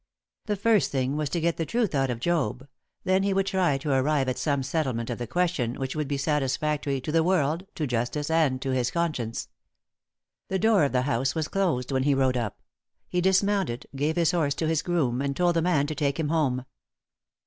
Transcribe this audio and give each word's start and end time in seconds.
The 0.47 0.55
first 0.55 0.89
thing 0.89 1.15
was 1.15 1.29
to 1.29 1.39
get 1.39 1.57
the 1.57 1.63
truth 1.67 1.93
out 1.93 2.09
of 2.09 2.19
Job; 2.19 2.67
then 3.03 3.21
he 3.21 3.35
would 3.35 3.45
try 3.45 3.77
to 3.77 3.91
arrive 3.93 4.27
at 4.27 4.39
some 4.39 4.63
settlement 4.63 5.11
of 5.11 5.19
the 5.19 5.27
question 5.27 5.75
which 5.75 5.95
would 5.95 6.07
be 6.07 6.17
satisfactory 6.17 6.99
to 7.01 7.11
the 7.11 7.23
world, 7.23 7.67
to 7.75 7.85
justice, 7.85 8.27
and 8.31 8.59
to 8.63 8.71
his 8.71 8.89
conscience. 8.89 9.49
The 10.47 10.57
door 10.57 10.85
of 10.85 10.91
the 10.91 11.03
house 11.03 11.35
was 11.35 11.47
closed 11.47 11.91
when 11.91 12.01
he 12.01 12.15
rode 12.15 12.35
up. 12.35 12.63
He 13.09 13.21
dismounted, 13.21 13.85
gave 13.95 14.15
his 14.15 14.31
horse 14.31 14.55
to 14.55 14.67
his 14.67 14.81
groom, 14.81 15.21
and 15.21 15.35
told 15.37 15.55
the 15.55 15.61
man 15.61 15.85
to 15.85 15.93
take 15.93 16.19
him 16.19 16.29
home. 16.29 16.65